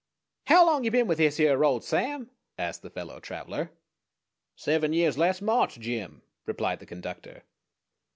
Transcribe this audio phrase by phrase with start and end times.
[0.47, 3.69] "How long you been with this hyere road, Sam?" asked the fellow traveler.
[4.55, 7.43] "Seven years last March, Jim," replied the conductor.